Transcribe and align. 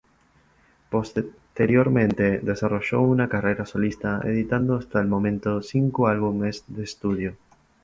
Posteriormente 0.89 2.39
desarrolló 2.39 3.01
una 3.03 3.29
carrera 3.29 3.67
solista, 3.67 4.19
editando 4.23 4.75
hasta 4.75 4.99
el 4.99 5.07
momento 5.07 5.61
cinco 5.61 6.07
álbumes 6.07 6.63
de 6.67 6.83
estudio. 6.85 7.37